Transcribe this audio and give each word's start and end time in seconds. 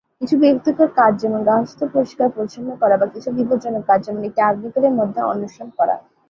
কিছু 0.21 0.35
বিরক্তিকর 0.41 0.89
কাজ 0.99 1.11
যেমন 1.21 1.39
গার্হস্থ্য 1.43 1.85
পরিষ্কার 1.93 2.27
পরিচ্ছন্ন 2.35 2.69
করা, 2.81 2.95
বা 2.97 3.07
কিছু 3.07 3.29
বিপজ্জনক 3.37 3.83
কাজ, 3.89 3.99
যেমন 4.05 4.21
একটি 4.23 4.41
আগ্নেয়গিরির 4.41 4.97
মধ্যে 4.99 5.19
অন্বেষণ 5.23 5.67
করা। 5.77 5.95